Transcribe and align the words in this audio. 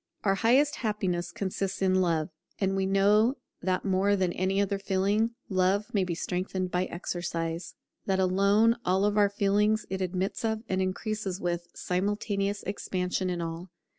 Our 0.23 0.33
highest 0.33 0.77
happiness 0.77 1.31
consists 1.31 1.79
in 1.79 1.93
Love; 2.01 2.29
and 2.57 2.75
we 2.75 2.87
know 2.87 3.35
that 3.61 3.85
more 3.85 4.15
than 4.15 4.33
any 4.33 4.59
other 4.59 4.79
feeling 4.79 5.35
love 5.47 5.93
may 5.93 6.03
be 6.03 6.15
strengthened 6.15 6.71
by 6.71 6.85
exercise; 6.85 7.75
that 8.07 8.19
alone 8.19 8.77
of 8.83 9.15
all 9.15 9.29
feelings 9.29 9.85
it 9.91 10.01
admits 10.01 10.43
of, 10.43 10.63
and 10.67 10.81
increases 10.81 11.39
with, 11.39 11.67
simultaneous 11.75 12.63
expansion 12.63 13.29
in 13.29 13.41
all. 13.41 13.69